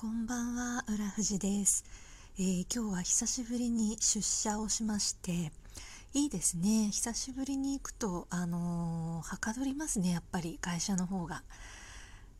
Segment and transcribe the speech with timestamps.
[0.00, 1.84] こんばんは、浦富士です、
[2.38, 5.52] えー、今日は久しぶりに出社をしまして、
[6.14, 6.88] いいですね。
[6.90, 11.42] 久しぶりに行くと、あのー、はかどりますね、やっぱり会社の方が。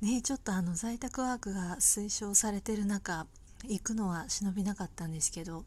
[0.00, 3.26] ね、ちょっとあの在宅ワークが推奨されてる中、
[3.64, 5.64] 行くのは忍びなかったんですけど、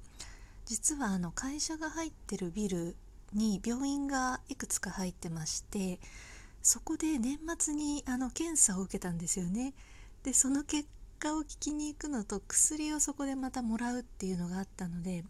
[0.65, 2.95] 実はあの会社が入ってるビル
[3.33, 5.99] に病院がいくつか入ってまして、
[6.61, 9.73] そこで年末にあの検査を受けたんですよね。
[10.23, 10.87] で、その結
[11.21, 15.23] 果を聞きに行くのと薬をそこでまたもらうっていうのがあったので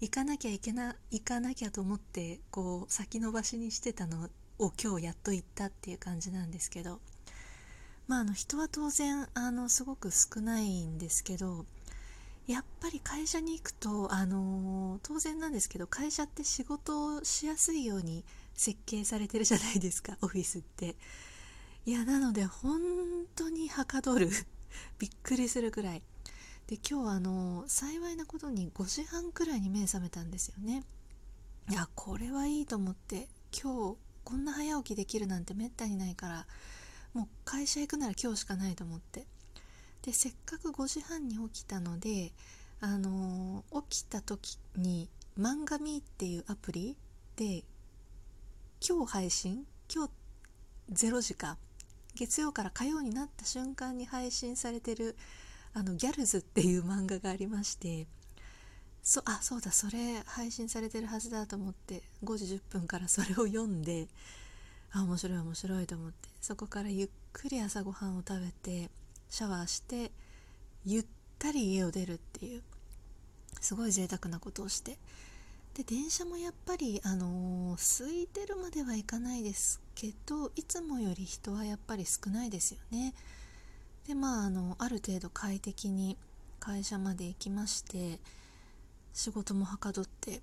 [0.00, 4.28] 行かなきゃいけな行かなきゃと思ってこう先延ばしにしてたの
[4.58, 7.00] を今日やっと行ったっていう感じなんですけど。
[8.06, 11.64] まああの人は当然あのすごく少ないんですけど
[12.48, 20.96] やっぱり会社に行くとあの当然なんですけど会社って仕事をしやすいように設計されてるじゃないですかオフィスって。
[21.86, 22.80] いやなので本
[23.36, 24.28] 当にはかどる
[24.98, 26.02] びっくりするくらい。
[26.66, 30.84] で今日はあの幸いなことに5時半くらいに目覚めたんですよね。
[31.68, 36.46] いやこれはいいと思って今日こんな早起きできるなんてめったにないから
[37.12, 39.26] もう会社行くなら今日しかないと思って。
[40.02, 42.32] でせっかく5時半に起きたので
[42.80, 46.96] あの起きた時に「漫画ミー」っていうアプリ
[47.36, 47.64] で
[48.86, 49.66] 今日配信？
[49.92, 50.12] 今日
[51.08, 51.58] 0時か。
[52.20, 55.16] 月曜から火曜になった瞬間に配信されてる
[55.72, 58.06] あのギャルズっていう漫画がありまして
[59.02, 64.06] そあそうだそれ配信されてるはずだと思って5時10分からそれを読んで
[64.92, 68.90] あ面白い面白いと思ってそこからゆっくり朝ごはんを食べて
[69.30, 70.12] シャワーして
[70.84, 71.04] ゆっ
[71.38, 72.62] たり家を出るっていう
[73.62, 74.98] すごい贅沢なことをして
[75.74, 83.14] で電車もやっぱり、あのー、空いてるまではいかないですけどいつもより人はやっぱり少ないですよね。
[84.06, 86.16] でまああのある程度快適に
[86.58, 88.18] 会社まで行きまして
[89.12, 90.42] 仕事もはかどって。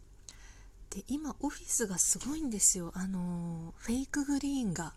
[0.89, 2.92] で今オフィスがすごいんですよ。
[2.95, 4.93] あのフェイクグリーンが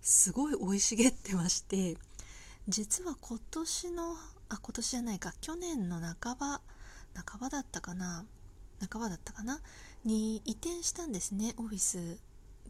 [0.00, 1.98] すごい生い茂ってまして
[2.66, 4.14] 実は今年の
[4.48, 6.60] あ今年じゃないか去年の半ば
[7.14, 8.24] 半ばだったかな。
[8.90, 9.60] 半ばだったかな？
[10.04, 11.54] に移転したんですね。
[11.56, 12.18] オフィス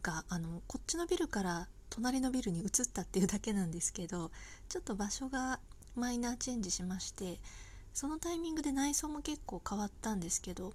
[0.01, 0.23] が。
[0.29, 4.31] あのこっちのビルから隣のビルに移ったっていうだけなんですけど
[4.69, 5.59] ちょっと場所が
[5.95, 7.39] マイナーチェンジしまして
[7.93, 10.73] そのタイミングで内装も結構変わったんですけど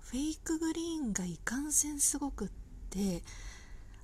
[0.00, 2.48] フェイクグリーンがいかんせんすごくっ
[2.90, 3.22] て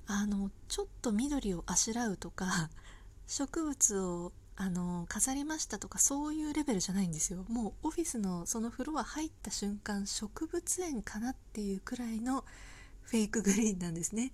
[0.05, 2.69] あのちょっと緑をあしらうとか
[3.27, 7.45] 植物をあの飾りましたとかそういうレベルじゃないんですよ。
[7.49, 12.45] もうオフィスのそのフロア入った瞬間植物園かなっていうくらいの
[13.01, 14.31] フェイクグリーンなんですね。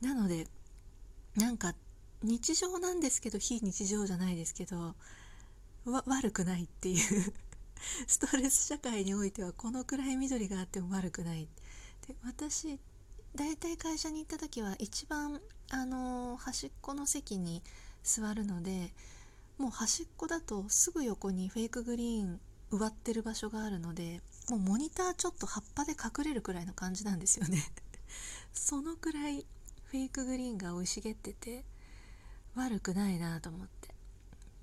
[0.00, 0.46] なので
[1.36, 1.74] なんか
[2.22, 4.94] 日常なんですけど非日常じゃないですけど
[5.84, 7.34] 悪くないっていう
[8.06, 11.48] ストレス社会においてはこのくらい緑があっても悪くない。
[12.06, 12.78] で私
[13.34, 15.40] 大体会社に行った時は一番
[15.70, 17.62] あの端っこの席に
[18.04, 18.92] 座るので
[19.58, 24.20] もう端っこだとすぐ横にフェイクグリーン植わってる場所があるので
[24.50, 27.62] もうモニターちょっと葉っぱで隠れるくらいの感じなんですよね。
[28.52, 29.46] そのくらい
[29.84, 31.64] フェイクグリーンが生い茂ってて
[32.54, 33.94] 悪くないなと思って。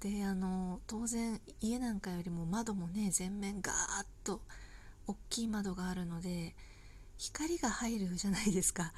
[0.02, 4.42] であの当然家なんかよりも窓もね全面ガーッと
[5.08, 6.56] 大きい窓があるので
[7.18, 8.94] 光が入るじゃないですか。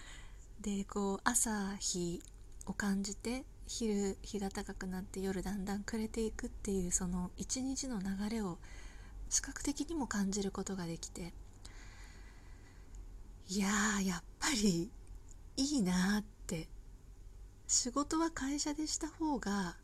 [0.61, 2.23] でこう朝日
[2.65, 3.43] を感じて
[3.75, 8.59] 昼日が高くなって夜だんだん暮れていくっていうその一日の流れを
[9.29, 11.33] 視覚的にも感じることができて
[13.49, 14.91] いやーやっぱり
[15.57, 16.67] いいなって
[17.67, 19.75] 仕事は会社でした方が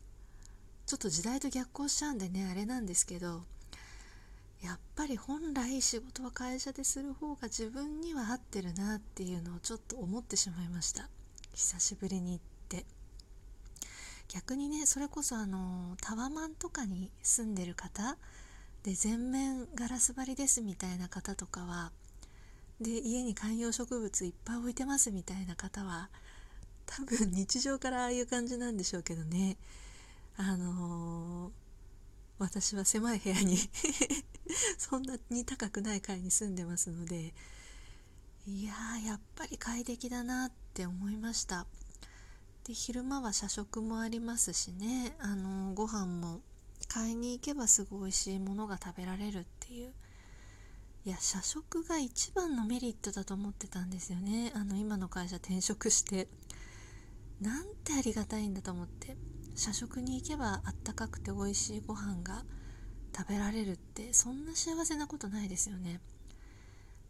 [0.86, 3.42] ちょっと時代と逆行しちゃうんでねあれなんですけど
[4.62, 11.08] やっぱり本来仕事は会社でする方が自分には合ってるなっていうのをちょっと思ってしまいました。
[11.54, 12.99] 久しぶりに行って。
[14.32, 18.16] 逆にねそれこそあのタワマンとかに住んでる方
[18.84, 21.90] で全面ガラス張りですみたいな方とかは
[22.80, 26.08] で家に観葉植物いっぱい置いてますみたいな方は
[26.86, 29.56] 多分日常からああいう感じなんでしょうけどね。
[30.36, 31.52] あのー、
[32.38, 33.58] 私は狭い部屋に
[34.78, 37.34] そんなに高くない階に住んでますので
[38.46, 38.72] いや
[39.04, 41.66] やっぱり快適だなって思いました。
[42.64, 45.16] で昼間は社食もありますしね。
[45.18, 46.40] あのご飯も
[46.88, 49.92] 買いに行けばすごい美味しいものが食べられるっていう。
[51.06, 54.52] いや社食が一番のメリットだと思ってたんですよね。
[54.54, 56.28] あの今の会社転職して。
[57.40, 59.16] なんてありがたいんだと思って。
[59.56, 62.44] 社食に行けばあったかくて美味しいご飯が
[63.16, 64.12] 食べられるって。
[64.12, 66.00] そんな幸せなことないですよね。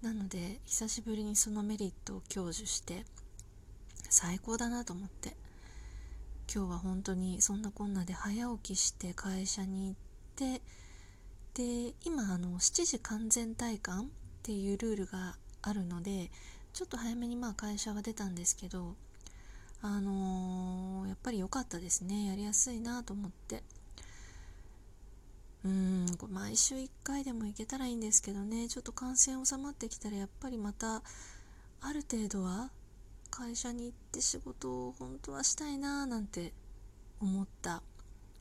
[0.02, 3.04] なので久しぶりにそのメリットを享受して。
[4.08, 5.36] 最高だなと思って。
[6.52, 9.94] 今日は本当にそんなこんなで早起きして会社に行っ
[10.34, 10.60] て
[11.54, 14.06] で今あの7時完全体感っ
[14.42, 16.28] ていうルールがあるので
[16.72, 18.96] ちょっと早めにまあ会社は出たんですけど
[19.80, 22.26] あのー、やっぱり良かったですね。
[22.26, 23.62] やりやすいなと思って。
[25.64, 28.68] うん毎週1回でも行けたらいいんですけどね。
[28.68, 31.02] ちょっと感染収まってきたらやっぱりまた
[31.80, 32.70] ある程度は
[33.30, 36.52] 会社に行って仕事を本当はしたいななんて
[37.20, 37.82] 思った。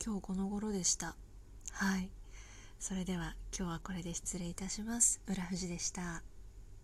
[0.04, 1.14] 今日この頃でした。
[1.72, 2.10] はい。
[2.78, 5.20] それでは今日はこれで失礼いたします。
[5.26, 6.22] 浦富士でした。